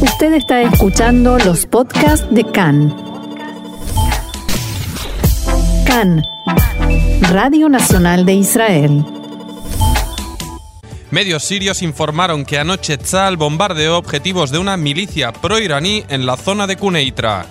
Usted 0.00 0.32
está 0.32 0.62
escuchando 0.62 1.38
los 1.38 1.66
podcasts 1.66 2.26
de 2.30 2.44
CAN. 2.44 2.94
CAN, 5.86 6.22
Radio 7.22 7.68
Nacional 7.68 8.24
de 8.24 8.34
Israel. 8.34 9.04
Medios 11.10 11.44
sirios 11.44 11.82
informaron 11.82 12.44
que 12.44 12.58
anoche 12.58 12.96
Tzal 12.96 13.36
bombardeó 13.36 13.98
objetivos 13.98 14.50
de 14.50 14.58
una 14.58 14.76
milicia 14.76 15.32
pro-iraní 15.32 16.04
en 16.08 16.24
la 16.24 16.36
zona 16.36 16.66
de 16.66 16.76
Kuneitra. 16.76 17.46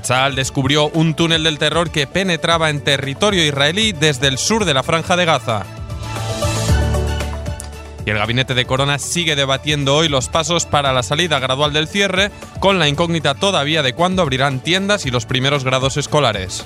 Tzal 0.00 0.36
descubrió 0.36 0.88
un 0.90 1.14
túnel 1.14 1.42
del 1.42 1.58
terror 1.58 1.90
que 1.90 2.06
penetraba 2.06 2.70
en 2.70 2.82
territorio 2.82 3.44
israelí 3.44 3.92
desde 3.92 4.28
el 4.28 4.38
sur 4.38 4.64
de 4.64 4.74
la 4.74 4.82
franja 4.82 5.16
de 5.16 5.24
Gaza. 5.24 5.77
Y 8.08 8.10
el 8.10 8.16
gabinete 8.16 8.54
de 8.54 8.64
Corona 8.64 8.98
sigue 8.98 9.36
debatiendo 9.36 9.94
hoy 9.94 10.08
los 10.08 10.30
pasos 10.30 10.64
para 10.64 10.94
la 10.94 11.02
salida 11.02 11.40
gradual 11.40 11.74
del 11.74 11.88
cierre, 11.88 12.30
con 12.58 12.78
la 12.78 12.88
incógnita 12.88 13.34
todavía 13.34 13.82
de 13.82 13.92
cuándo 13.92 14.22
abrirán 14.22 14.60
tiendas 14.60 15.04
y 15.04 15.10
los 15.10 15.26
primeros 15.26 15.62
grados 15.62 15.98
escolares. 15.98 16.64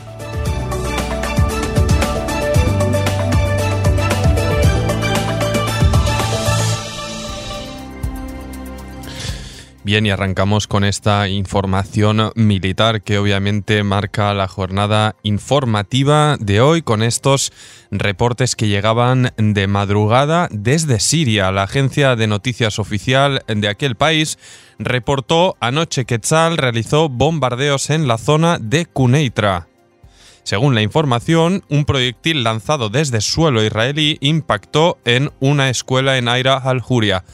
Bien, 9.84 10.06
y 10.06 10.10
arrancamos 10.10 10.68
con 10.68 10.84
esta 10.84 11.28
información 11.28 12.30
militar 12.36 13.02
que 13.02 13.18
obviamente 13.18 13.82
marca 13.82 14.32
la 14.32 14.46
jornada 14.46 15.16
informativa 15.24 16.36
de 16.38 16.60
hoy 16.60 16.82
con 16.82 17.02
estos 17.02 17.52
reportes 17.92 18.56
que 18.56 18.68
llegaban 18.68 19.32
de 19.36 19.66
madrugada 19.66 20.48
desde 20.50 20.98
Siria. 20.98 21.52
La 21.52 21.64
agencia 21.64 22.16
de 22.16 22.26
noticias 22.26 22.78
oficial 22.78 23.44
de 23.46 23.68
aquel 23.68 23.94
país 23.96 24.38
reportó 24.78 25.56
anoche 25.60 26.06
que 26.06 26.18
Tzal 26.18 26.56
realizó 26.56 27.08
bombardeos 27.08 27.90
en 27.90 28.08
la 28.08 28.18
zona 28.18 28.58
de 28.58 28.86
Kuneitra. 28.86 29.68
Según 30.42 30.74
la 30.74 30.82
información, 30.82 31.62
un 31.68 31.84
proyectil 31.84 32.42
lanzado 32.42 32.88
desde 32.88 33.20
suelo 33.20 33.62
israelí 33.62 34.18
impactó 34.20 34.98
en 35.04 35.30
una 35.38 35.70
escuela 35.70 36.18
en 36.18 36.28
Aira 36.28 36.56
al-Huria. 36.56 37.24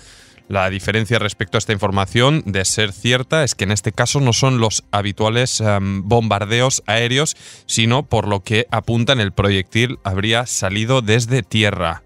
La 0.49 0.71
diferencia 0.71 1.19
respecto 1.19 1.59
a 1.59 1.61
esta 1.61 1.75
información, 1.75 2.43
de 2.47 2.65
ser 2.65 2.95
cierta, 2.95 3.45
es 3.45 3.55
que 3.55 3.65
en 3.65 3.71
este 3.71 3.93
caso 3.93 4.19
no 4.19 4.33
son 4.33 4.61
los 4.61 4.83
habituales 4.91 5.61
em, 5.61 6.09
bombardeos 6.09 6.83
aéreos, 6.87 7.37
sino 7.67 8.05
por 8.09 8.27
lo 8.27 8.41
que 8.41 8.67
apuntan 8.71 9.21
el 9.21 9.33
proyectil 9.33 9.99
habría 10.05 10.47
salido 10.47 11.03
desde 11.03 11.43
tierra. 11.43 12.03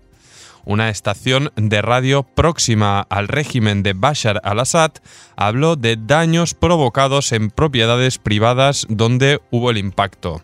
Una 0.64 0.90
estación 0.90 1.52
de 1.54 1.82
radio 1.82 2.24
próxima 2.24 3.00
al 3.00 3.28
régimen 3.28 3.84
de 3.84 3.92
Bashar 3.92 4.40
al-Assad 4.42 4.92
habló 5.36 5.76
de 5.76 5.96
daños 5.96 6.54
provocados 6.54 7.30
en 7.30 7.50
propiedades 7.50 8.18
privadas 8.18 8.86
donde 8.88 9.40
hubo 9.52 9.70
el 9.70 9.78
impacto. 9.78 10.42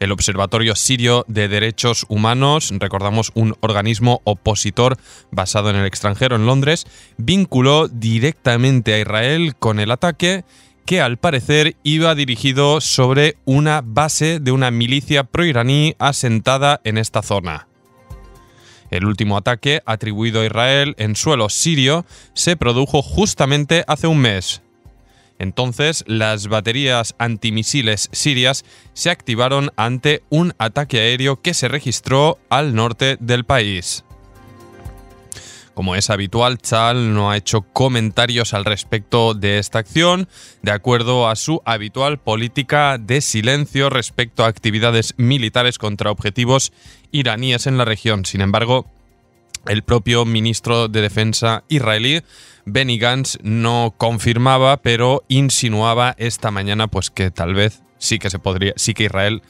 El 0.00 0.12
Observatorio 0.12 0.74
Sirio 0.74 1.24
de 1.28 1.48
Derechos 1.48 2.04
Humanos, 2.08 2.72
recordamos 2.78 3.30
un 3.34 3.54
organismo 3.60 4.20
opositor 4.24 4.96
basado 5.30 5.70
en 5.70 5.76
el 5.76 5.86
extranjero 5.86 6.36
en 6.36 6.46
Londres, 6.46 6.86
vinculó 7.16 7.88
directamente 7.88 8.94
a 8.94 8.98
Israel 8.98 9.54
con 9.56 9.80
el 9.80 9.90
ataque 9.90 10.44
que 10.84 11.00
al 11.00 11.16
parecer 11.16 11.76
iba 11.82 12.14
dirigido 12.14 12.80
sobre 12.80 13.36
una 13.44 13.82
base 13.84 14.40
de 14.40 14.52
una 14.52 14.70
milicia 14.70 15.24
proiraní 15.24 15.94
asentada 15.98 16.80
en 16.84 16.98
esta 16.98 17.22
zona. 17.22 17.68
El 18.90 19.06
último 19.06 19.36
ataque 19.36 19.80
atribuido 19.86 20.42
a 20.42 20.46
Israel 20.46 20.94
en 20.98 21.16
suelo 21.16 21.48
sirio 21.48 22.04
se 22.34 22.56
produjo 22.56 23.02
justamente 23.02 23.82
hace 23.86 24.06
un 24.06 24.18
mes, 24.18 24.62
entonces, 25.44 26.02
las 26.08 26.48
baterías 26.48 27.14
antimisiles 27.18 28.08
sirias 28.10 28.64
se 28.94 29.10
activaron 29.10 29.70
ante 29.76 30.22
un 30.30 30.54
ataque 30.58 30.98
aéreo 30.98 31.40
que 31.40 31.54
se 31.54 31.68
registró 31.68 32.38
al 32.48 32.74
norte 32.74 33.16
del 33.20 33.44
país. 33.44 34.04
Como 35.74 35.96
es 35.96 36.08
habitual, 36.08 36.58
Chal 36.58 37.14
no 37.14 37.30
ha 37.30 37.36
hecho 37.36 37.62
comentarios 37.62 38.54
al 38.54 38.64
respecto 38.64 39.34
de 39.34 39.58
esta 39.58 39.80
acción, 39.80 40.28
de 40.62 40.70
acuerdo 40.70 41.28
a 41.28 41.36
su 41.36 41.60
habitual 41.64 42.18
política 42.18 42.96
de 42.96 43.20
silencio 43.20 43.90
respecto 43.90 44.44
a 44.44 44.48
actividades 44.48 45.14
militares 45.16 45.78
contra 45.78 46.12
objetivos 46.12 46.72
iraníes 47.10 47.66
en 47.66 47.76
la 47.76 47.84
región. 47.84 48.24
Sin 48.24 48.40
embargo, 48.40 48.86
el 49.66 49.82
propio 49.82 50.24
ministro 50.24 50.88
de 50.88 51.00
Defensa 51.00 51.64
israelí 51.68 52.22
Benny 52.66 52.98
Gantz 52.98 53.38
no 53.42 53.94
confirmaba, 53.96 54.78
pero 54.78 55.24
insinuaba 55.28 56.14
esta 56.18 56.50
mañana 56.50 56.88
pues 56.88 57.10
que 57.10 57.30
tal 57.30 57.54
vez 57.54 57.82
sí 57.98 58.18
que 58.18 58.30
se 58.30 58.38
podría, 58.38 58.72
sí 58.76 58.94
que 58.94 59.04
Israel 59.04 59.42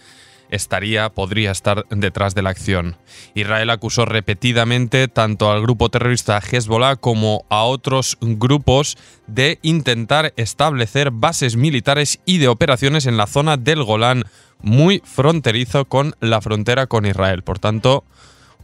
estaría, 0.50 1.10
podría 1.10 1.50
estar 1.50 1.86
detrás 1.90 2.34
de 2.34 2.42
la 2.42 2.50
acción. 2.50 2.96
Israel 3.34 3.70
acusó 3.70 4.04
repetidamente 4.04 5.08
tanto 5.08 5.50
al 5.50 5.62
grupo 5.62 5.90
terrorista 5.90 6.38
Hezbollah 6.38 6.96
como 6.96 7.44
a 7.48 7.64
otros 7.64 8.18
grupos 8.20 8.96
de 9.26 9.58
intentar 9.62 10.32
establecer 10.36 11.10
bases 11.10 11.56
militares 11.56 12.20
y 12.24 12.38
de 12.38 12.48
operaciones 12.48 13.06
en 13.06 13.16
la 13.16 13.26
zona 13.26 13.56
del 13.56 13.82
Golán, 13.82 14.24
muy 14.60 15.02
fronterizo 15.04 15.86
con 15.86 16.14
la 16.20 16.40
frontera 16.40 16.86
con 16.86 17.06
Israel. 17.06 17.42
Por 17.42 17.58
tanto, 17.58 18.04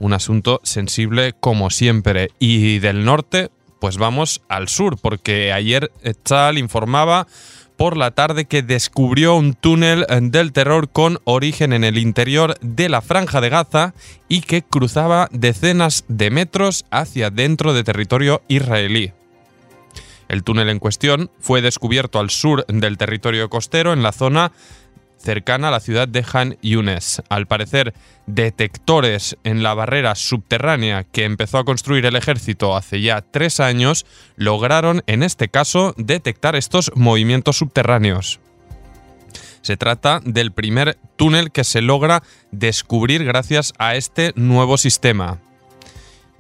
un 0.01 0.13
asunto 0.15 0.61
sensible 0.65 1.35
como 1.39 1.71
siempre. 1.71 2.31
Y 2.41 2.81
del 2.81 3.05
norte, 3.05 3.51
pues 3.79 3.99
vamos 3.99 4.43
al 4.49 4.69
sur, 4.69 4.99
porque 5.01 5.53
ayer 5.53 5.93
Chal 6.25 6.59
informaba 6.59 7.29
por 7.77 7.97
la 7.97 8.11
tarde 8.11 8.45
que 8.45 8.63
descubrió 8.63 9.37
un 9.37 9.55
túnel 9.55 10.05
del 10.21 10.53
terror 10.53 10.91
con 10.91 11.19
origen 11.25 11.73
en 11.73 11.85
el 11.85 11.97
interior 11.97 12.57
de 12.61 12.91
la 12.91 13.01
franja 13.01 13.41
de 13.41 13.49
Gaza 13.49 13.95
y 14.29 14.43
que 14.43 14.63
cruzaba 14.63 15.29
decenas 15.33 16.05
de 16.09 16.31
metros 16.31 16.85
hacia 16.91 17.31
dentro 17.31 17.73
de 17.73 17.85
territorio 17.85 18.43
israelí. 18.49 19.13
El 20.29 20.45
túnel 20.45 20.69
en 20.69 20.79
cuestión 20.79 21.31
fue 21.41 21.63
descubierto 21.63 22.21
al 22.21 22.31
sur 22.31 22.67
del 22.67 22.99
territorio 22.99 23.49
costero 23.49 23.93
en 23.93 24.03
la 24.03 24.13
zona 24.13 24.53
cercana 25.21 25.69
a 25.69 25.71
la 25.71 25.81
ciudad 25.81 26.09
de 26.09 26.25
Han 26.33 26.57
Yunes. 26.63 27.23
Al 27.29 27.47
parecer, 27.47 27.95
detectores 28.27 29.37
en 29.45 29.63
la 29.63 29.75
barrera 29.75 30.15
subterránea 30.15 31.05
que 31.05 31.25
empezó 31.25 31.59
a 31.59 31.65
construir 31.65 32.07
el 32.07 32.17
ejército 32.17 32.77
hace 32.77 33.01
ya 33.01 33.23
tres 33.23 33.61
años 33.61 34.07
lograron, 34.37 35.03
en 35.07 35.23
este 35.23 35.49
caso, 35.49 35.95
detectar 35.97 36.57
estos 36.57 36.93
movimientos 36.95 37.57
subterráneos. 37.57 38.41
Se 39.63 39.77
trata 39.77 40.21
del 40.25 40.53
primer 40.53 40.97
túnel 41.17 41.53
que 41.53 41.65
se 41.65 41.83
logra 41.83 42.23
descubrir 42.51 43.25
gracias 43.25 43.75
a 43.79 43.95
este 43.95 44.33
nuevo 44.35 44.79
sistema. 44.79 45.39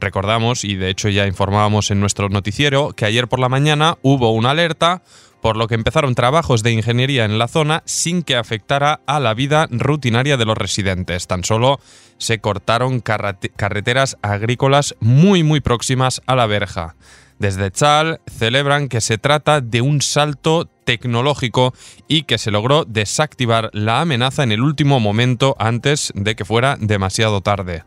Recordamos, 0.00 0.64
y 0.64 0.76
de 0.76 0.88
hecho 0.88 1.10
ya 1.10 1.26
informábamos 1.26 1.90
en 1.90 2.00
nuestro 2.00 2.30
noticiero, 2.30 2.92
que 2.94 3.04
ayer 3.04 3.28
por 3.28 3.38
la 3.38 3.50
mañana 3.50 3.98
hubo 4.00 4.32
una 4.32 4.52
alerta 4.52 5.02
por 5.40 5.56
lo 5.56 5.68
que 5.68 5.74
empezaron 5.74 6.14
trabajos 6.14 6.62
de 6.62 6.72
ingeniería 6.72 7.24
en 7.24 7.38
la 7.38 7.48
zona 7.48 7.82
sin 7.86 8.22
que 8.22 8.36
afectara 8.36 9.00
a 9.06 9.20
la 9.20 9.34
vida 9.34 9.66
rutinaria 9.70 10.36
de 10.36 10.44
los 10.44 10.56
residentes. 10.56 11.26
Tan 11.26 11.44
solo 11.44 11.80
se 12.18 12.40
cortaron 12.40 13.00
carreteras 13.00 14.16
agrícolas 14.22 14.94
muy 15.00 15.42
muy 15.42 15.60
próximas 15.60 16.22
a 16.26 16.36
la 16.36 16.46
verja. 16.46 16.94
Desde 17.38 17.70
Chal 17.70 18.20
celebran 18.26 18.88
que 18.88 19.00
se 19.00 19.16
trata 19.16 19.62
de 19.62 19.80
un 19.80 20.02
salto 20.02 20.68
tecnológico 20.84 21.72
y 22.06 22.24
que 22.24 22.36
se 22.36 22.50
logró 22.50 22.84
desactivar 22.84 23.70
la 23.72 24.02
amenaza 24.02 24.42
en 24.42 24.52
el 24.52 24.60
último 24.60 25.00
momento 25.00 25.56
antes 25.58 26.12
de 26.14 26.36
que 26.36 26.44
fuera 26.44 26.76
demasiado 26.78 27.40
tarde. 27.40 27.84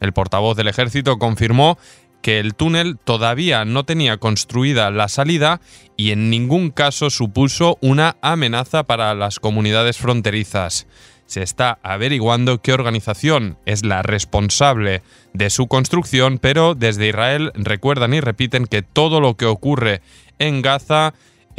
El 0.00 0.12
portavoz 0.12 0.56
del 0.56 0.68
ejército 0.68 1.18
confirmó 1.18 1.78
que 2.22 2.38
el 2.38 2.54
túnel 2.54 2.98
todavía 2.98 3.64
no 3.64 3.84
tenía 3.84 4.18
construida 4.18 4.90
la 4.90 5.08
salida 5.08 5.60
y 5.96 6.10
en 6.10 6.30
ningún 6.30 6.70
caso 6.70 7.10
supuso 7.10 7.78
una 7.80 8.16
amenaza 8.22 8.84
para 8.84 9.14
las 9.14 9.40
comunidades 9.40 9.98
fronterizas. 9.98 10.86
Se 11.26 11.42
está 11.42 11.78
averiguando 11.82 12.60
qué 12.60 12.72
organización 12.72 13.56
es 13.64 13.84
la 13.84 14.02
responsable 14.02 15.02
de 15.32 15.48
su 15.48 15.68
construcción, 15.68 16.38
pero 16.38 16.74
desde 16.74 17.08
Israel 17.08 17.52
recuerdan 17.54 18.14
y 18.14 18.20
repiten 18.20 18.66
que 18.66 18.82
todo 18.82 19.20
lo 19.20 19.36
que 19.36 19.46
ocurre 19.46 20.02
en 20.40 20.60
Gaza 20.60 21.14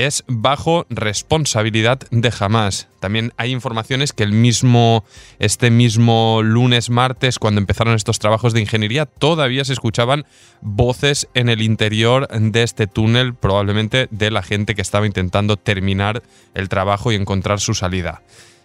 es 0.05 0.23
bajo 0.27 0.85
responsabilidad 0.89 1.99
de 2.11 2.33
Hamas. 2.39 2.87
También 2.99 3.33
hay 3.37 3.51
informaciones 3.51 4.13
que 4.13 4.23
el 4.23 4.33
mismo, 4.33 5.03
este 5.39 5.71
mismo 5.71 6.41
lunes, 6.43 6.89
martes, 6.89 7.39
cuando 7.39 7.59
empezaron 7.59 7.95
estos 7.95 8.19
trabajos 8.19 8.53
de 8.53 8.61
ingeniería, 8.61 9.05
todavía 9.05 9.65
se 9.65 9.73
escuchaban 9.73 10.25
voces 10.61 11.27
en 11.33 11.49
el 11.49 11.61
interior 11.61 12.27
de 12.27 12.63
este 12.63 12.87
túnel, 12.87 13.33
probablemente 13.33 14.07
de 14.11 14.31
la 14.31 14.43
gente 14.43 14.75
que 14.75 14.81
estaba 14.81 15.07
intentando 15.07 15.57
terminar 15.57 16.23
el 16.53 16.69
trabajo 16.69 17.11
y 17.11 17.15
encontrar 17.15 17.59
su 17.59 17.73
salida. 17.73 18.21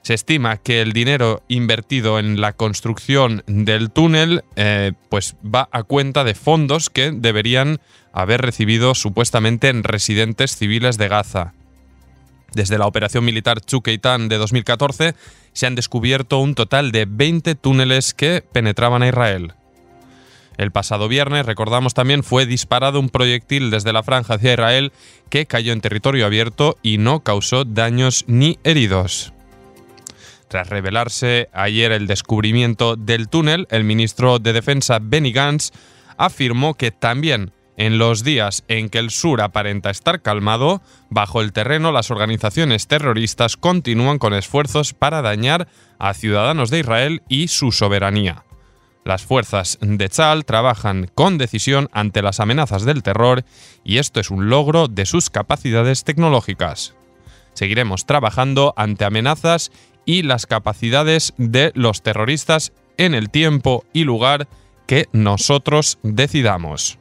Se 0.06 0.14
estima 0.14 0.56
que 0.56 0.82
el 0.82 0.92
dinero 0.92 1.42
invertido 1.48 2.20
en 2.20 2.40
la 2.40 2.52
construcción 2.52 3.42
del 3.48 3.90
túnel 3.90 4.44
eh, 4.54 4.92
pues 5.08 5.34
va 5.44 5.68
a 5.72 5.82
cuenta 5.82 6.22
de 6.22 6.36
fondos 6.36 6.90
que 6.90 7.10
deberían 7.10 7.80
haber 8.16 8.40
recibido 8.40 8.94
supuestamente 8.94 9.68
en 9.68 9.84
residentes 9.84 10.56
civiles 10.56 10.96
de 10.96 11.08
Gaza. 11.08 11.52
Desde 12.54 12.78
la 12.78 12.86
operación 12.86 13.26
militar 13.26 13.60
Chukeitan 13.60 14.28
de 14.28 14.38
2014 14.38 15.14
se 15.52 15.66
han 15.66 15.74
descubierto 15.74 16.38
un 16.38 16.54
total 16.54 16.92
de 16.92 17.04
20 17.06 17.54
túneles 17.56 18.14
que 18.14 18.42
penetraban 18.50 19.02
a 19.02 19.08
Israel. 19.08 19.52
El 20.56 20.70
pasado 20.70 21.08
viernes, 21.08 21.44
recordamos 21.44 21.92
también, 21.92 22.22
fue 22.22 22.46
disparado 22.46 23.00
un 23.00 23.10
proyectil 23.10 23.70
desde 23.70 23.92
la 23.92 24.02
franja 24.02 24.34
hacia 24.34 24.54
Israel 24.54 24.92
que 25.28 25.44
cayó 25.44 25.74
en 25.74 25.82
territorio 25.82 26.24
abierto 26.24 26.78
y 26.82 26.96
no 26.96 27.20
causó 27.20 27.66
daños 27.66 28.24
ni 28.26 28.58
heridos. 28.64 29.34
Tras 30.48 30.70
revelarse 30.70 31.50
ayer 31.52 31.92
el 31.92 32.06
descubrimiento 32.06 32.96
del 32.96 33.28
túnel, 33.28 33.66
el 33.70 33.84
ministro 33.84 34.38
de 34.38 34.54
Defensa 34.54 35.00
Benny 35.02 35.32
Gantz 35.32 35.72
afirmó 36.16 36.72
que 36.72 36.90
también 36.92 37.52
en 37.76 37.98
los 37.98 38.24
días 38.24 38.64
en 38.68 38.88
que 38.88 38.98
el 38.98 39.10
sur 39.10 39.40
aparenta 39.42 39.90
estar 39.90 40.22
calmado, 40.22 40.82
bajo 41.10 41.40
el 41.40 41.52
terreno 41.52 41.92
las 41.92 42.10
organizaciones 42.10 42.86
terroristas 42.86 43.56
continúan 43.56 44.18
con 44.18 44.34
esfuerzos 44.34 44.94
para 44.94 45.22
dañar 45.22 45.68
a 45.98 46.14
ciudadanos 46.14 46.70
de 46.70 46.80
Israel 46.80 47.22
y 47.28 47.48
su 47.48 47.72
soberanía. 47.72 48.44
Las 49.04 49.22
fuerzas 49.22 49.78
de 49.80 50.08
Tzal 50.08 50.44
trabajan 50.44 51.08
con 51.14 51.38
decisión 51.38 51.88
ante 51.92 52.22
las 52.22 52.40
amenazas 52.40 52.84
del 52.84 53.04
terror 53.04 53.44
y 53.84 53.98
esto 53.98 54.18
es 54.18 54.30
un 54.30 54.48
logro 54.48 54.88
de 54.88 55.06
sus 55.06 55.30
capacidades 55.30 56.02
tecnológicas. 56.02 56.94
Seguiremos 57.52 58.04
trabajando 58.04 58.74
ante 58.76 59.04
amenazas 59.04 59.70
y 60.04 60.22
las 60.22 60.46
capacidades 60.46 61.34
de 61.36 61.70
los 61.74 62.02
terroristas 62.02 62.72
en 62.96 63.14
el 63.14 63.30
tiempo 63.30 63.84
y 63.92 64.04
lugar 64.04 64.48
que 64.86 65.06
nosotros 65.12 65.98
decidamos. 66.02 66.98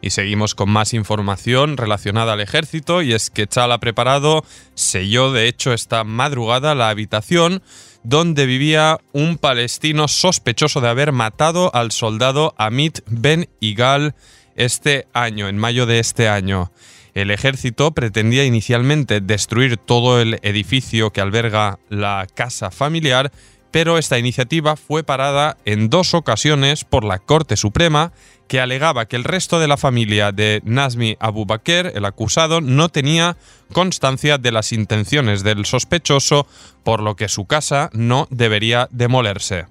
Y 0.00 0.10
seguimos 0.10 0.54
con 0.54 0.70
más 0.70 0.94
información 0.94 1.76
relacionada 1.76 2.34
al 2.34 2.40
ejército 2.40 3.02
y 3.02 3.12
es 3.12 3.30
que 3.30 3.46
Chal 3.46 3.72
ha 3.72 3.78
preparado, 3.78 4.44
selló 4.74 5.32
de 5.32 5.48
hecho 5.48 5.72
esta 5.72 6.04
madrugada 6.04 6.74
la 6.74 6.88
habitación 6.88 7.62
donde 8.04 8.46
vivía 8.46 8.98
un 9.12 9.38
palestino 9.38 10.08
sospechoso 10.08 10.80
de 10.80 10.88
haber 10.88 11.12
matado 11.12 11.74
al 11.74 11.90
soldado 11.90 12.54
Amit 12.56 13.00
Ben 13.06 13.48
Igal 13.60 14.14
este 14.56 15.06
año, 15.12 15.48
en 15.48 15.58
mayo 15.58 15.86
de 15.86 15.98
este 15.98 16.28
año. 16.28 16.72
El 17.14 17.30
ejército 17.30 17.92
pretendía 17.92 18.44
inicialmente 18.44 19.20
destruir 19.20 19.76
todo 19.76 20.20
el 20.20 20.38
edificio 20.42 21.10
que 21.10 21.20
alberga 21.20 21.80
la 21.88 22.26
casa 22.32 22.70
familiar, 22.70 23.32
pero 23.70 23.98
esta 23.98 24.18
iniciativa 24.18 24.76
fue 24.76 25.04
parada 25.04 25.56
en 25.64 25.90
dos 25.90 26.14
ocasiones 26.14 26.84
por 26.84 27.04
la 27.04 27.18
Corte 27.18 27.56
Suprema, 27.56 28.12
que 28.46 28.60
alegaba 28.60 29.06
que 29.06 29.16
el 29.16 29.24
resto 29.24 29.60
de 29.60 29.68
la 29.68 29.76
familia 29.76 30.32
de 30.32 30.62
Nazmi 30.64 31.16
Abu 31.20 31.44
Bakr, 31.44 31.92
el 31.94 32.04
acusado, 32.06 32.60
no 32.60 32.88
tenía 32.88 33.36
constancia 33.72 34.38
de 34.38 34.52
las 34.52 34.72
intenciones 34.72 35.42
del 35.42 35.66
sospechoso, 35.66 36.46
por 36.82 37.02
lo 37.02 37.14
que 37.14 37.28
su 37.28 37.46
casa 37.46 37.90
no 37.92 38.26
debería 38.30 38.88
demolerse. 38.90 39.66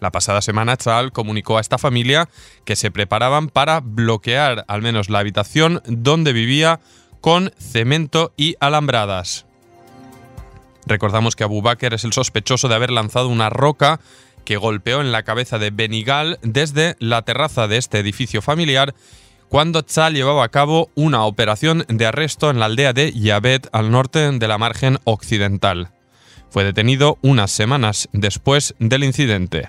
La 0.00 0.10
pasada 0.10 0.40
semana, 0.40 0.76
Chal 0.76 1.12
comunicó 1.12 1.58
a 1.58 1.60
esta 1.60 1.78
familia 1.78 2.28
que 2.64 2.74
se 2.74 2.90
preparaban 2.90 3.48
para 3.48 3.80
bloquear 3.80 4.64
al 4.66 4.82
menos 4.82 5.10
la 5.10 5.20
habitación 5.20 5.80
donde 5.86 6.32
vivía 6.32 6.80
con 7.20 7.52
cemento 7.56 8.32
y 8.36 8.56
alambradas. 8.58 9.46
Recordamos 10.86 11.36
que 11.36 11.44
Abu 11.44 11.62
Bakr 11.62 11.94
es 11.94 12.04
el 12.04 12.12
sospechoso 12.12 12.68
de 12.68 12.74
haber 12.74 12.90
lanzado 12.90 13.28
una 13.28 13.50
roca 13.50 14.00
que 14.44 14.56
golpeó 14.56 15.00
en 15.00 15.12
la 15.12 15.22
cabeza 15.22 15.58
de 15.58 15.70
Benigal 15.70 16.38
desde 16.42 16.96
la 16.98 17.22
terraza 17.22 17.68
de 17.68 17.76
este 17.76 17.98
edificio 17.98 18.42
familiar 18.42 18.94
cuando 19.48 19.82
Chal 19.82 20.14
llevaba 20.14 20.44
a 20.44 20.48
cabo 20.48 20.90
una 20.94 21.24
operación 21.24 21.84
de 21.88 22.06
arresto 22.06 22.48
en 22.50 22.58
la 22.58 22.66
aldea 22.66 22.94
de 22.94 23.12
Yabet 23.12 23.68
al 23.72 23.90
norte 23.90 24.30
de 24.32 24.48
la 24.48 24.56
margen 24.56 24.98
occidental. 25.04 25.90
Fue 26.48 26.64
detenido 26.64 27.18
unas 27.20 27.50
semanas 27.50 28.08
después 28.12 28.74
del 28.78 29.04
incidente. 29.04 29.68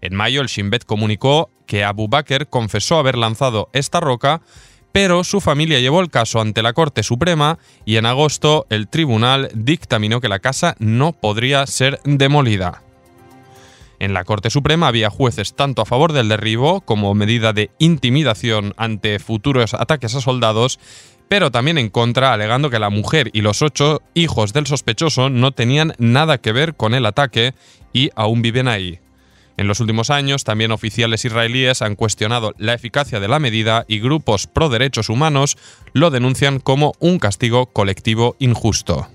En 0.00 0.14
mayo, 0.14 0.40
el 0.40 0.48
Shin 0.48 0.70
Bet 0.70 0.84
comunicó 0.84 1.50
que 1.66 1.84
Abu 1.84 2.08
Bakr 2.08 2.48
confesó 2.48 2.98
haber 2.98 3.18
lanzado 3.18 3.68
esta 3.72 4.00
roca, 4.00 4.40
pero 4.96 5.24
su 5.24 5.42
familia 5.42 5.78
llevó 5.78 6.00
el 6.00 6.08
caso 6.08 6.40
ante 6.40 6.62
la 6.62 6.72
Corte 6.72 7.02
Suprema 7.02 7.58
y 7.84 7.96
en 7.96 8.06
agosto 8.06 8.64
el 8.70 8.88
tribunal 8.88 9.50
dictaminó 9.52 10.22
que 10.22 10.30
la 10.30 10.38
casa 10.38 10.74
no 10.78 11.12
podría 11.12 11.66
ser 11.66 12.00
demolida. 12.04 12.82
En 13.98 14.14
la 14.14 14.24
Corte 14.24 14.48
Suprema 14.48 14.88
había 14.88 15.10
jueces 15.10 15.54
tanto 15.54 15.82
a 15.82 15.84
favor 15.84 16.14
del 16.14 16.30
derribo 16.30 16.80
como 16.80 17.12
medida 17.12 17.52
de 17.52 17.68
intimidación 17.78 18.72
ante 18.78 19.18
futuros 19.18 19.74
ataques 19.74 20.14
a 20.14 20.22
soldados, 20.22 20.80
pero 21.28 21.50
también 21.50 21.76
en 21.76 21.90
contra, 21.90 22.32
alegando 22.32 22.70
que 22.70 22.78
la 22.78 22.88
mujer 22.88 23.28
y 23.34 23.42
los 23.42 23.60
ocho 23.60 24.00
hijos 24.14 24.54
del 24.54 24.66
sospechoso 24.66 25.28
no 25.28 25.52
tenían 25.52 25.92
nada 25.98 26.38
que 26.38 26.52
ver 26.52 26.74
con 26.74 26.94
el 26.94 27.04
ataque 27.04 27.52
y 27.92 28.08
aún 28.16 28.40
viven 28.40 28.66
ahí. 28.66 28.98
En 29.56 29.66
los 29.68 29.80
últimos 29.80 30.10
años, 30.10 30.44
también 30.44 30.70
oficiales 30.70 31.24
israelíes 31.24 31.80
han 31.82 31.96
cuestionado 31.96 32.54
la 32.58 32.74
eficacia 32.74 33.20
de 33.20 33.28
la 33.28 33.38
medida 33.38 33.84
y 33.88 34.00
grupos 34.00 34.46
pro 34.46 34.68
derechos 34.68 35.08
humanos 35.08 35.56
lo 35.92 36.10
denuncian 36.10 36.60
como 36.60 36.92
un 36.98 37.18
castigo 37.18 37.66
colectivo 37.66 38.36
injusto. 38.38 39.08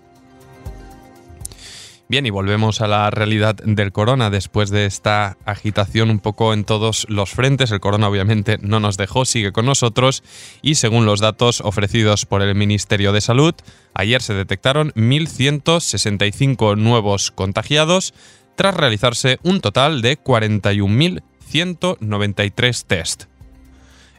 Bien, 2.12 2.26
y 2.26 2.30
volvemos 2.30 2.82
a 2.82 2.88
la 2.88 3.10
realidad 3.10 3.56
del 3.56 3.94
corona 3.94 4.30
después 4.30 4.70
de 4.70 4.86
esta 4.86 5.38
agitación 5.46 6.10
un 6.10 6.20
poco 6.20 6.54
en 6.54 6.66
todos 6.66 7.06
los 7.08 7.30
frentes. 7.30 7.72
El 7.72 7.80
corona 7.80 8.10
obviamente 8.10 8.58
no 8.60 8.82
nos 8.82 8.98
dejó, 8.98 9.24
sigue 9.24 9.54
con 9.54 9.66
nosotros 9.66 10.22
y 10.62 10.76
según 10.76 11.06
los 11.06 11.22
datos 11.22 11.62
ofrecidos 11.62 12.26
por 12.26 12.42
el 12.42 12.54
Ministerio 12.54 13.14
de 13.14 13.22
Salud, 13.22 13.56
ayer 13.94 14.22
se 14.22 14.34
detectaron 14.34 14.92
1.165 14.92 16.76
nuevos 16.78 17.32
contagiados, 17.32 18.14
tras 18.56 18.75
realizarse 18.75 19.39
un 19.44 19.62
total 19.62 20.01
de 20.01 20.19
41.193 20.19 22.86
test. 22.86 23.24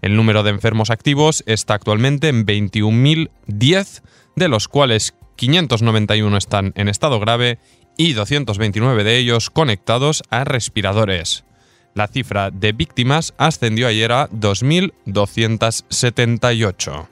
El 0.01 0.17
número 0.17 0.43
de 0.43 0.51
enfermos 0.51 0.91
activos 0.91 1.45
está 1.47 1.75
actualmente 1.75 2.29
en 2.29 2.45
21.010, 2.45 4.03
de 4.35 4.49
los 4.49 4.67
cuales 4.69 5.15
591 5.37 6.37
están 6.37 6.73
en 6.77 6.89
estado 6.89 7.21
grave 7.21 7.61
y 7.97 8.15
229 8.15 9.05
de 9.05 9.19
ellos 9.19 9.51
conectados 9.51 10.25
a 10.31 10.43
respiradores. 10.45 11.45
La 11.95 12.09
cifra 12.09 12.51
de 12.51 12.73
víctimas 12.73 13.35
ascendió 13.37 13.87
ayer 13.87 14.11
a 14.13 14.31
2.278. 14.31 17.12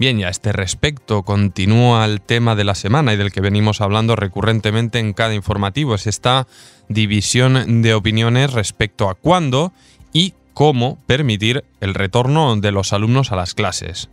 Bien, 0.00 0.18
y 0.18 0.24
a 0.24 0.30
este 0.30 0.52
respecto 0.52 1.24
continúa 1.24 2.06
el 2.06 2.22
tema 2.22 2.56
de 2.56 2.64
la 2.64 2.74
semana 2.74 3.12
y 3.12 3.18
del 3.18 3.32
que 3.32 3.42
venimos 3.42 3.82
hablando 3.82 4.16
recurrentemente 4.16 4.98
en 4.98 5.12
cada 5.12 5.34
informativo, 5.34 5.94
es 5.94 6.06
esta 6.06 6.46
división 6.88 7.82
de 7.82 7.92
opiniones 7.92 8.54
respecto 8.54 9.10
a 9.10 9.14
cuándo 9.14 9.74
y 10.14 10.32
cómo 10.54 10.98
permitir 11.06 11.64
el 11.82 11.92
retorno 11.92 12.56
de 12.56 12.72
los 12.72 12.94
alumnos 12.94 13.30
a 13.30 13.36
las 13.36 13.52
clases. 13.52 14.08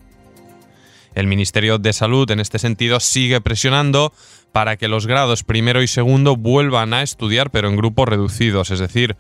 El 1.16 1.28
Ministerio 1.28 1.78
de 1.78 1.94
Salud 1.94 2.30
en 2.32 2.42
este 2.42 2.60
sentido 2.60 3.00
sigue 3.00 3.40
presionando 3.40 4.12
para 4.52 4.76
que 4.76 4.90
los 4.90 5.08
grados 5.08 5.46
primero 5.46 5.82
y 5.82 5.88
segundo 5.88 6.36
vuelvan 6.36 6.94
a 6.94 7.02
estudiar 7.02 7.50
pero 7.50 7.70
en 7.70 7.78
grupos 7.78 8.10
reducidos, 8.10 8.72
es 8.72 8.80
decir, 8.80 9.16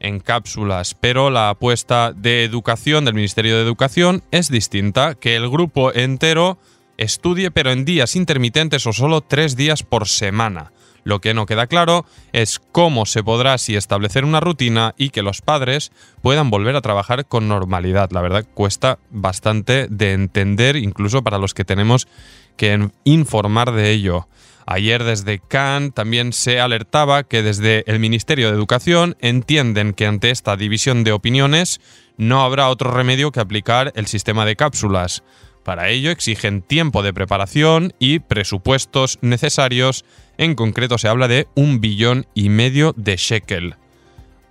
en 0.00 0.20
cápsulas, 0.20 0.94
pero 0.94 1.30
la 1.30 1.50
apuesta 1.50 2.12
de 2.12 2.44
educación 2.44 3.04
del 3.04 3.14
Ministerio 3.14 3.56
de 3.56 3.62
Educación 3.62 4.22
es 4.30 4.48
distinta, 4.50 5.14
que 5.14 5.36
el 5.36 5.48
grupo 5.48 5.92
entero 5.92 6.58
estudie 6.96 7.50
pero 7.50 7.70
en 7.70 7.84
días 7.84 8.16
intermitentes 8.16 8.86
o 8.86 8.92
solo 8.92 9.20
tres 9.20 9.56
días 9.56 9.82
por 9.82 10.08
semana. 10.08 10.72
Lo 11.04 11.20
que 11.20 11.32
no 11.32 11.46
queda 11.46 11.66
claro 11.66 12.04
es 12.32 12.58
cómo 12.58 13.06
se 13.06 13.22
podrá 13.22 13.54
así 13.54 13.76
establecer 13.76 14.26
una 14.26 14.40
rutina 14.40 14.94
y 14.98 15.08
que 15.08 15.22
los 15.22 15.40
padres 15.40 15.90
puedan 16.20 16.50
volver 16.50 16.76
a 16.76 16.82
trabajar 16.82 17.24
con 17.24 17.48
normalidad. 17.48 18.10
La 18.10 18.20
verdad 18.20 18.44
cuesta 18.52 18.98
bastante 19.10 19.86
de 19.88 20.12
entender, 20.12 20.76
incluso 20.76 21.22
para 21.22 21.38
los 21.38 21.54
que 21.54 21.64
tenemos 21.64 22.08
que 22.56 22.90
informar 23.04 23.72
de 23.72 23.90
ello. 23.90 24.28
Ayer 24.70 25.02
desde 25.02 25.38
Cannes 25.38 25.94
también 25.94 26.34
se 26.34 26.60
alertaba 26.60 27.22
que 27.22 27.42
desde 27.42 27.90
el 27.90 27.98
Ministerio 27.98 28.48
de 28.48 28.54
Educación 28.54 29.16
entienden 29.20 29.94
que 29.94 30.04
ante 30.04 30.28
esta 30.28 30.58
división 30.58 31.04
de 31.04 31.12
opiniones 31.12 31.80
no 32.18 32.42
habrá 32.42 32.68
otro 32.68 32.90
remedio 32.90 33.32
que 33.32 33.40
aplicar 33.40 33.94
el 33.96 34.06
sistema 34.06 34.44
de 34.44 34.56
cápsulas. 34.56 35.22
Para 35.64 35.88
ello 35.88 36.10
exigen 36.10 36.60
tiempo 36.60 37.02
de 37.02 37.14
preparación 37.14 37.94
y 37.98 38.18
presupuestos 38.18 39.18
necesarios, 39.22 40.04
en 40.36 40.54
concreto 40.54 40.98
se 40.98 41.08
habla 41.08 41.28
de 41.28 41.48
un 41.54 41.80
billón 41.80 42.26
y 42.34 42.50
medio 42.50 42.92
de 42.94 43.16
shekel. 43.16 43.76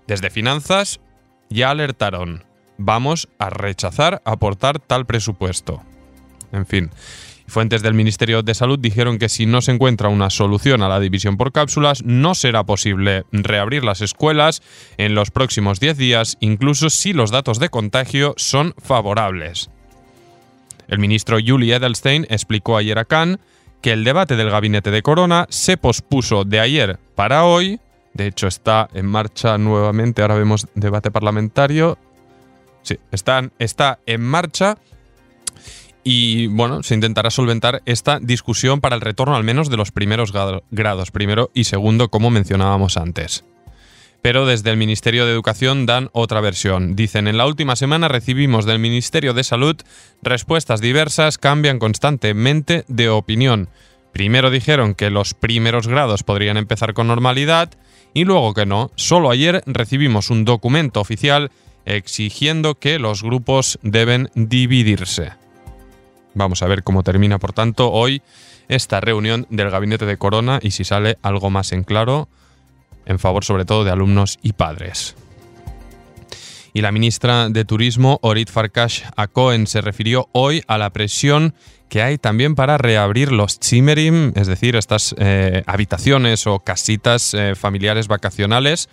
Desde 0.07 0.31
Finanzas 0.31 0.99
ya 1.51 1.69
alertaron, 1.69 2.43
vamos 2.79 3.29
a 3.37 3.51
rechazar 3.51 4.23
aportar 4.25 4.79
tal 4.79 5.05
presupuesto. 5.05 5.83
En 6.51 6.65
fin, 6.65 6.89
Fuentes 7.47 7.81
del 7.81 7.93
Ministerio 7.93 8.43
de 8.43 8.53
Salud 8.53 8.77
dijeron 8.77 9.17
que 9.17 9.29
si 9.29 9.45
no 9.45 9.61
se 9.61 9.71
encuentra 9.71 10.09
una 10.09 10.29
solución 10.29 10.81
a 10.83 10.89
la 10.89 10.99
división 10.99 11.37
por 11.37 11.53
cápsulas, 11.53 12.03
no 12.03 12.35
será 12.35 12.65
posible 12.65 13.23
reabrir 13.31 13.85
las 13.85 14.01
escuelas 14.01 14.61
en 14.97 15.15
los 15.15 15.31
próximos 15.31 15.79
10 15.79 15.97
días, 15.97 16.37
incluso 16.41 16.89
si 16.89 17.13
los 17.13 17.31
datos 17.31 17.59
de 17.59 17.69
contagio 17.69 18.33
son 18.35 18.73
favorables. 18.77 19.69
El 20.89 20.99
ministro 20.99 21.37
Julie 21.45 21.75
Edelstein 21.75 22.27
explicó 22.29 22.77
ayer 22.77 22.99
a 22.99 23.05
Cannes 23.05 23.39
que 23.81 23.93
el 23.93 24.03
debate 24.03 24.35
del 24.35 24.49
gabinete 24.49 24.91
de 24.91 25.01
Corona 25.01 25.45
se 25.49 25.77
pospuso 25.77 26.43
de 26.43 26.59
ayer 26.59 26.99
para 27.15 27.45
hoy. 27.45 27.79
De 28.13 28.27
hecho, 28.27 28.47
está 28.47 28.89
en 28.93 29.05
marcha 29.05 29.57
nuevamente. 29.57 30.21
Ahora 30.21 30.35
vemos 30.35 30.67
debate 30.75 31.11
parlamentario. 31.11 31.97
Sí, 32.81 32.97
está, 33.11 33.49
está 33.59 33.99
en 34.05 34.21
marcha. 34.21 34.77
Y 36.09 36.47
bueno, 36.47 36.83
se 36.83 36.93
intentará 36.93 37.29
solventar 37.29 37.81
esta 37.85 38.21
discusión 38.21 38.79
para 38.79 38.95
el 38.95 39.01
retorno 39.01 39.35
al 39.35 39.43
menos 39.43 39.69
de 39.69 39.75
los 39.75 39.91
primeros 39.91 40.31
grados, 40.71 41.11
primero 41.11 41.51
y 41.53 41.65
segundo, 41.65 42.07
como 42.07 42.29
mencionábamos 42.29 42.95
antes 42.95 43.43
pero 44.21 44.45
desde 44.45 44.71
el 44.71 44.77
Ministerio 44.77 45.25
de 45.25 45.31
Educación 45.31 45.85
dan 45.85 46.09
otra 46.11 46.41
versión. 46.41 46.95
Dicen, 46.97 47.27
en 47.27 47.37
la 47.37 47.45
última 47.45 47.77
semana 47.77 48.07
recibimos 48.09 48.65
del 48.65 48.79
Ministerio 48.79 49.33
de 49.33 49.43
Salud 49.43 49.77
respuestas 50.21 50.81
diversas, 50.81 51.37
cambian 51.37 51.79
constantemente 51.79 52.83
de 52.89 53.09
opinión. 53.09 53.69
Primero 54.11 54.49
dijeron 54.49 54.95
que 54.95 55.11
los 55.11 55.33
primeros 55.33 55.87
grados 55.87 56.23
podrían 56.23 56.57
empezar 56.57 56.93
con 56.93 57.07
normalidad 57.07 57.69
y 58.13 58.25
luego 58.25 58.53
que 58.53 58.65
no. 58.65 58.91
Solo 58.95 59.29
ayer 59.29 59.61
recibimos 59.65 60.29
un 60.29 60.43
documento 60.43 60.99
oficial 60.99 61.51
exigiendo 61.85 62.75
que 62.75 62.99
los 62.99 63.23
grupos 63.23 63.79
deben 63.81 64.29
dividirse. 64.35 65.46
Vamos 66.37 66.61
a 66.61 66.67
ver 66.67 66.83
cómo 66.83 67.01
termina, 67.01 67.39
por 67.39 67.51
tanto, 67.51 67.91
hoy 67.91 68.21
esta 68.67 69.01
reunión 69.01 69.47
del 69.49 69.71
gabinete 69.71 70.05
de 70.05 70.17
Corona 70.17 70.59
y 70.61 70.69
si 70.69 70.83
sale 70.83 71.17
algo 71.23 71.49
más 71.49 71.71
en 71.71 71.83
claro 71.83 72.29
en 73.07 73.17
favor 73.17 73.43
sobre 73.43 73.65
todo 73.65 73.83
de 73.83 73.89
alumnos 73.89 74.37
y 74.43 74.53
padres. 74.53 75.15
Y 76.73 76.81
la 76.81 76.91
ministra 76.91 77.49
de 77.49 77.65
Turismo, 77.65 78.19
Orit 78.21 78.51
Farkash 78.51 79.01
Akoen, 79.15 79.65
se 79.65 79.81
refirió 79.81 80.29
hoy 80.31 80.61
a 80.67 80.77
la 80.77 80.91
presión 80.91 81.55
que 81.89 82.03
hay 82.03 82.19
también 82.19 82.53
para 82.53 82.77
reabrir 82.77 83.31
los 83.31 83.59
chimerim, 83.59 84.31
es 84.35 84.45
decir, 84.45 84.75
estas 84.75 85.15
eh, 85.17 85.63
habitaciones 85.65 86.45
o 86.45 86.59
casitas 86.59 87.33
eh, 87.33 87.55
familiares 87.55 88.07
vacacionales. 88.07 88.89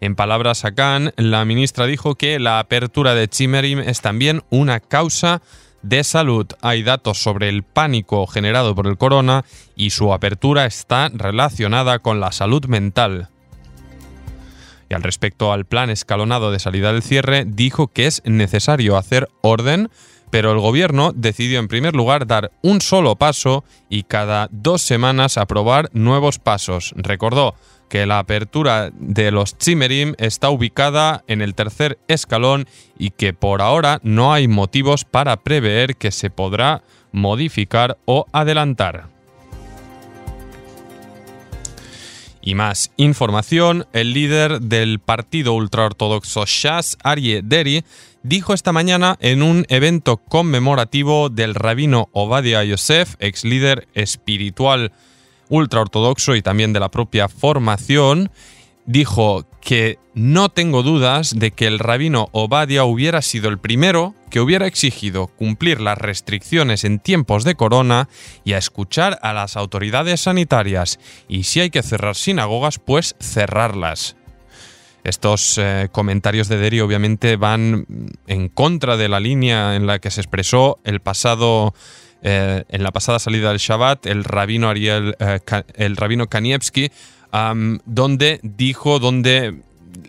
En 0.00 0.16
palabras 0.16 0.64
Akan, 0.64 1.12
la 1.16 1.44
ministra 1.44 1.86
dijo 1.86 2.16
que 2.16 2.40
la 2.40 2.58
apertura 2.58 3.14
de 3.14 3.28
chimerim 3.28 3.78
es 3.78 4.00
también 4.00 4.42
una 4.50 4.80
causa 4.80 5.42
de 5.82 6.04
salud. 6.04 6.46
Hay 6.60 6.82
datos 6.82 7.22
sobre 7.22 7.48
el 7.48 7.62
pánico 7.62 8.26
generado 8.26 8.74
por 8.74 8.86
el 8.86 8.98
corona 8.98 9.44
y 9.76 9.90
su 9.90 10.12
apertura 10.12 10.66
está 10.66 11.10
relacionada 11.12 11.98
con 11.98 12.20
la 12.20 12.32
salud 12.32 12.64
mental. 12.66 13.28
Y 14.90 14.94
al 14.94 15.02
respecto 15.02 15.52
al 15.52 15.66
plan 15.66 15.90
escalonado 15.90 16.50
de 16.50 16.58
salida 16.58 16.92
del 16.92 17.02
cierre, 17.02 17.44
dijo 17.46 17.88
que 17.88 18.06
es 18.06 18.22
necesario 18.24 18.96
hacer 18.96 19.28
orden, 19.42 19.90
pero 20.30 20.52
el 20.52 20.58
gobierno 20.58 21.12
decidió 21.14 21.58
en 21.58 21.68
primer 21.68 21.94
lugar 21.94 22.26
dar 22.26 22.52
un 22.62 22.80
solo 22.80 23.16
paso 23.16 23.64
y 23.88 24.04
cada 24.04 24.48
dos 24.50 24.82
semanas 24.82 25.36
aprobar 25.36 25.90
nuevos 25.92 26.38
pasos. 26.38 26.94
Recordó 26.96 27.54
que 27.88 28.06
la 28.06 28.18
apertura 28.18 28.90
de 28.92 29.30
los 29.30 29.56
Chimerim 29.58 30.14
está 30.18 30.50
ubicada 30.50 31.24
en 31.26 31.42
el 31.42 31.54
tercer 31.54 31.98
escalón 32.08 32.66
y 32.98 33.10
que 33.10 33.32
por 33.32 33.62
ahora 33.62 34.00
no 34.02 34.32
hay 34.32 34.48
motivos 34.48 35.04
para 35.04 35.38
prever 35.38 35.96
que 35.96 36.10
se 36.10 36.30
podrá 36.30 36.82
modificar 37.12 37.98
o 38.04 38.26
adelantar. 38.32 39.08
Y 42.40 42.54
más 42.54 42.92
información, 42.96 43.86
el 43.92 44.14
líder 44.14 44.60
del 44.60 45.00
partido 45.00 45.52
ultraortodoxo 45.54 46.46
Shas, 46.46 46.96
Arie 47.02 47.42
Deri, 47.44 47.84
dijo 48.22 48.54
esta 48.54 48.72
mañana 48.72 49.18
en 49.20 49.42
un 49.42 49.66
evento 49.68 50.16
conmemorativo 50.16 51.28
del 51.28 51.54
rabino 51.54 52.08
Obadia 52.12 52.64
Yosef, 52.64 53.16
ex 53.18 53.44
líder 53.44 53.88
espiritual 53.92 54.92
ultraortodoxo 55.48 56.36
y 56.36 56.42
también 56.42 56.72
de 56.72 56.80
la 56.80 56.90
propia 56.90 57.28
formación, 57.28 58.30
dijo 58.86 59.46
que 59.60 59.98
no 60.14 60.48
tengo 60.48 60.82
dudas 60.82 61.38
de 61.38 61.50
que 61.50 61.66
el 61.66 61.78
rabino 61.78 62.28
Obadia 62.32 62.84
hubiera 62.84 63.20
sido 63.20 63.50
el 63.50 63.58
primero 63.58 64.14
que 64.30 64.40
hubiera 64.40 64.66
exigido 64.66 65.26
cumplir 65.26 65.80
las 65.80 65.98
restricciones 65.98 66.84
en 66.84 66.98
tiempos 66.98 67.44
de 67.44 67.54
corona 67.54 68.08
y 68.44 68.54
a 68.54 68.58
escuchar 68.58 69.18
a 69.22 69.32
las 69.32 69.56
autoridades 69.56 70.22
sanitarias, 70.22 70.98
y 71.28 71.44
si 71.44 71.60
hay 71.60 71.70
que 71.70 71.82
cerrar 71.82 72.14
sinagogas, 72.14 72.78
pues 72.78 73.14
cerrarlas. 73.20 74.16
Estos 75.04 75.56
eh, 75.58 75.88
comentarios 75.92 76.48
de 76.48 76.58
Deri 76.58 76.80
obviamente 76.80 77.36
van 77.36 77.86
en 78.26 78.48
contra 78.48 78.96
de 78.96 79.08
la 79.08 79.20
línea 79.20 79.76
en 79.76 79.86
la 79.86 80.00
que 80.00 80.10
se 80.10 80.20
expresó 80.20 80.78
el 80.84 81.00
pasado 81.00 81.72
eh, 82.22 82.64
en 82.68 82.82
la 82.82 82.90
pasada 82.90 83.18
salida 83.18 83.50
del 83.50 83.58
Shabbat 83.58 84.06
el 84.06 84.24
rabino 84.24 84.68
Ariel 84.68 85.16
eh, 85.18 85.40
el 85.74 85.96
rabino 85.96 86.26
Kanievski 86.26 86.90
donde 87.84 88.40
dijo, 88.42 88.98
donde 88.98 89.54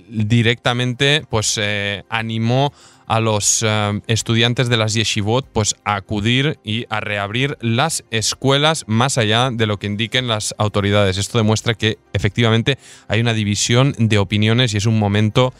directamente 0.09 1.23
pues 1.29 1.57
eh, 1.61 2.03
animó 2.09 2.73
a 3.09 3.19
los 3.19 3.65
eh, 3.67 4.01
estudiantes 4.07 4.69
de 4.69 4.77
las 4.77 4.93
yeshivot 4.93 5.45
pues, 5.51 5.75
a 5.83 5.95
acudir 5.95 6.59
y 6.63 6.85
a 6.89 7.01
reabrir 7.01 7.57
las 7.59 8.05
escuelas 8.11 8.85
más 8.87 9.17
allá 9.17 9.49
de 9.51 9.65
lo 9.65 9.77
que 9.77 9.87
indiquen 9.87 10.27
las 10.27 10.55
autoridades. 10.57 11.17
Esto 11.17 11.37
demuestra 11.37 11.73
que 11.73 11.97
efectivamente 12.13 12.77
hay 13.09 13.19
una 13.19 13.33
división 13.33 13.93
de 13.97 14.17
opiniones 14.19 14.73
y 14.73 14.77
es 14.77 14.85
un 14.85 14.97
momento 14.97 15.53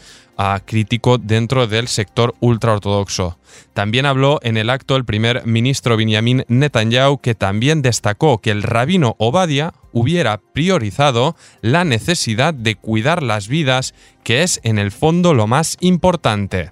crítico 0.66 1.18
dentro 1.18 1.68
del 1.68 1.88
sector 1.90 2.34
ultraortodoxo. 2.40 3.38
También 3.74 4.06
habló 4.06 4.40
en 4.42 4.56
el 4.56 4.70
acto 4.70 4.96
el 4.96 5.04
primer 5.04 5.46
ministro 5.46 5.98
Benjamin 5.98 6.46
Netanyahu, 6.48 7.20
que 7.20 7.36
también 7.36 7.82
destacó 7.82 8.38
que 8.38 8.52
el 8.52 8.64
rabino 8.64 9.16
Obadia 9.20 9.74
hubiera 9.92 10.38
priorizado 10.38 11.36
la 11.62 11.84
necesidad 11.84 12.54
de 12.54 12.76
cuidar 12.76 13.22
las 13.22 13.50
vidas, 13.50 13.94
que 14.24 14.44
es 14.44 14.62
en 14.64 14.80
el 14.80 14.92
fondo 14.92 15.34
lo 15.34 15.46
más 15.46 15.78
importante. 15.82 16.72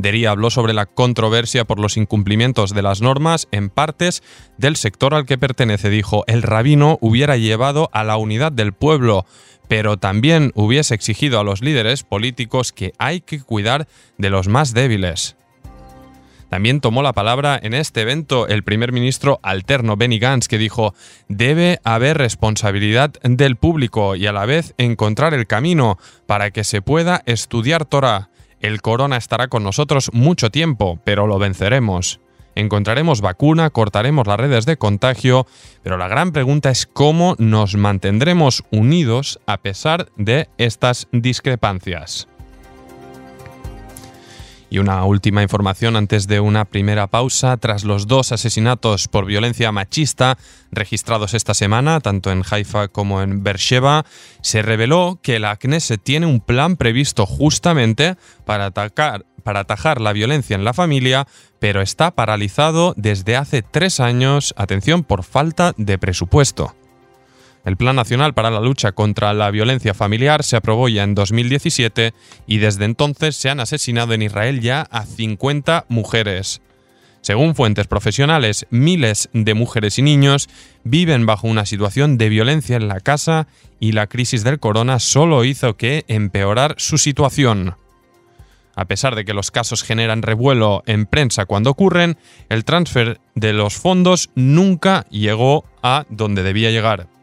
Deri 0.00 0.26
habló 0.26 0.50
sobre 0.50 0.72
la 0.72 0.86
controversia 0.86 1.64
por 1.64 1.78
los 1.78 1.96
incumplimientos 1.96 2.74
de 2.74 2.82
las 2.82 3.02
normas 3.02 3.48
en 3.50 3.68
partes 3.68 4.22
del 4.56 4.76
sector 4.76 5.14
al 5.14 5.26
que 5.26 5.38
pertenece. 5.38 5.90
Dijo, 5.90 6.24
el 6.26 6.42
rabino 6.42 6.98
hubiera 7.00 7.36
llevado 7.36 7.90
a 7.92 8.04
la 8.04 8.16
unidad 8.16 8.52
del 8.52 8.72
pueblo, 8.72 9.26
pero 9.68 9.98
también 9.98 10.52
hubiese 10.54 10.94
exigido 10.94 11.38
a 11.38 11.44
los 11.44 11.60
líderes 11.60 12.02
políticos 12.02 12.72
que 12.72 12.92
hay 12.98 13.20
que 13.20 13.40
cuidar 13.40 13.86
de 14.18 14.30
los 14.30 14.48
más 14.48 14.74
débiles. 14.74 15.36
También 16.48 16.80
tomó 16.80 17.02
la 17.02 17.12
palabra 17.12 17.60
en 17.62 17.74
este 17.74 18.00
evento 18.00 18.48
el 18.48 18.64
primer 18.64 18.90
ministro 18.90 19.38
alterno 19.44 19.96
Benny 19.96 20.18
Gantz, 20.18 20.48
que 20.48 20.58
dijo, 20.58 20.94
debe 21.28 21.78
haber 21.84 22.18
responsabilidad 22.18 23.12
del 23.22 23.54
público 23.54 24.16
y 24.16 24.26
a 24.26 24.32
la 24.32 24.46
vez 24.46 24.74
encontrar 24.76 25.32
el 25.32 25.46
camino 25.46 25.96
para 26.26 26.50
que 26.50 26.64
se 26.64 26.82
pueda 26.82 27.22
estudiar 27.26 27.84
Torah. 27.84 28.30
El 28.60 28.82
corona 28.82 29.16
estará 29.16 29.48
con 29.48 29.62
nosotros 29.62 30.10
mucho 30.12 30.50
tiempo, 30.50 31.00
pero 31.04 31.26
lo 31.26 31.38
venceremos 31.38 32.20
encontraremos 32.54 33.20
vacuna, 33.20 33.70
cortaremos 33.70 34.26
las 34.26 34.38
redes 34.38 34.66
de 34.66 34.76
contagio, 34.76 35.46
pero 35.82 35.96
la 35.96 36.08
gran 36.08 36.32
pregunta 36.32 36.70
es 36.70 36.86
cómo 36.86 37.34
nos 37.38 37.76
mantendremos 37.76 38.64
unidos 38.70 39.40
a 39.46 39.58
pesar 39.58 40.08
de 40.16 40.48
estas 40.58 41.08
discrepancias. 41.12 42.29
Y 44.70 44.78
una 44.78 45.04
última 45.04 45.42
información 45.42 45.96
antes 45.96 46.28
de 46.28 46.38
una 46.38 46.64
primera 46.64 47.08
pausa. 47.08 47.56
Tras 47.56 47.84
los 47.84 48.06
dos 48.06 48.30
asesinatos 48.30 49.08
por 49.08 49.26
violencia 49.26 49.72
machista 49.72 50.38
registrados 50.70 51.34
esta 51.34 51.54
semana, 51.54 52.00
tanto 52.00 52.30
en 52.30 52.44
Haifa 52.48 52.88
como 52.88 53.20
en 53.20 53.42
Beersheba, 53.42 54.06
se 54.42 54.62
reveló 54.62 55.18
que 55.22 55.40
la 55.40 55.56
Knesset 55.56 56.00
tiene 56.02 56.26
un 56.26 56.40
plan 56.40 56.76
previsto 56.76 57.26
justamente 57.26 58.16
para 58.44 58.66
atacar 58.66 59.26
para 59.40 59.60
atajar 59.60 60.00
la 60.02 60.12
violencia 60.12 60.54
en 60.54 60.64
la 60.64 60.74
familia, 60.74 61.26
pero 61.58 61.80
está 61.80 62.10
paralizado 62.10 62.92
desde 62.96 63.36
hace 63.36 63.62
tres 63.62 63.98
años, 63.98 64.54
atención, 64.56 65.02
por 65.02 65.24
falta 65.24 65.72
de 65.76 65.98
presupuesto. 65.98 66.74
El 67.64 67.76
Plan 67.76 67.96
Nacional 67.96 68.32
para 68.32 68.50
la 68.50 68.60
Lucha 68.60 68.92
contra 68.92 69.34
la 69.34 69.50
Violencia 69.50 69.92
Familiar 69.92 70.42
se 70.44 70.56
aprobó 70.56 70.88
ya 70.88 71.02
en 71.02 71.14
2017 71.14 72.14
y 72.46 72.58
desde 72.58 72.86
entonces 72.86 73.36
se 73.36 73.50
han 73.50 73.60
asesinado 73.60 74.14
en 74.14 74.22
Israel 74.22 74.60
ya 74.60 74.82
a 74.90 75.04
50 75.04 75.84
mujeres. 75.88 76.62
Según 77.20 77.54
fuentes 77.54 77.86
profesionales, 77.86 78.66
miles 78.70 79.28
de 79.34 79.52
mujeres 79.52 79.98
y 79.98 80.02
niños 80.02 80.48
viven 80.84 81.26
bajo 81.26 81.48
una 81.48 81.66
situación 81.66 82.16
de 82.16 82.30
violencia 82.30 82.76
en 82.76 82.88
la 82.88 83.00
casa 83.00 83.46
y 83.78 83.92
la 83.92 84.06
crisis 84.06 84.42
del 84.42 84.58
corona 84.58 84.98
solo 84.98 85.44
hizo 85.44 85.76
que 85.76 86.06
empeorar 86.08 86.76
su 86.78 86.96
situación. 86.96 87.74
A 88.74 88.86
pesar 88.86 89.14
de 89.16 89.26
que 89.26 89.34
los 89.34 89.50
casos 89.50 89.82
generan 89.82 90.22
revuelo 90.22 90.82
en 90.86 91.04
prensa 91.04 91.44
cuando 91.44 91.68
ocurren, 91.68 92.16
el 92.48 92.64
transfer 92.64 93.20
de 93.34 93.52
los 93.52 93.74
fondos 93.74 94.30
nunca 94.34 95.04
llegó 95.10 95.66
a 95.82 96.06
donde 96.08 96.42
debía 96.42 96.70
llegar. 96.70 97.19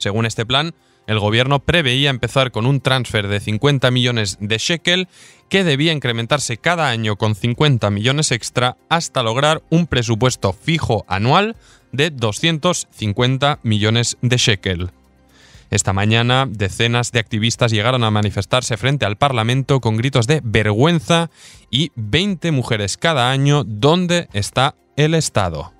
Según 0.00 0.26
este 0.26 0.46
plan, 0.46 0.74
el 1.06 1.18
gobierno 1.18 1.60
preveía 1.60 2.08
empezar 2.08 2.50
con 2.50 2.66
un 2.66 2.80
transfer 2.80 3.28
de 3.28 3.38
50 3.38 3.90
millones 3.90 4.38
de 4.40 4.58
shekel 4.58 5.08
que 5.48 5.62
debía 5.62 5.92
incrementarse 5.92 6.56
cada 6.56 6.88
año 6.88 7.16
con 7.16 7.34
50 7.34 7.90
millones 7.90 8.32
extra 8.32 8.76
hasta 8.88 9.22
lograr 9.22 9.62
un 9.68 9.86
presupuesto 9.86 10.52
fijo 10.52 11.04
anual 11.06 11.56
de 11.92 12.10
250 12.10 13.58
millones 13.62 14.16
de 14.22 14.36
shekel. 14.36 14.90
Esta 15.70 15.92
mañana, 15.92 16.46
decenas 16.48 17.12
de 17.12 17.20
activistas 17.20 17.70
llegaron 17.70 18.02
a 18.02 18.10
manifestarse 18.10 18.76
frente 18.76 19.04
al 19.04 19.16
Parlamento 19.16 19.80
con 19.80 19.96
gritos 19.96 20.26
de 20.26 20.40
vergüenza 20.42 21.30
y 21.70 21.92
20 21.94 22.50
mujeres 22.52 22.96
cada 22.96 23.30
año. 23.30 23.64
¿Dónde 23.64 24.28
está 24.32 24.74
el 24.96 25.14
Estado? 25.14 25.79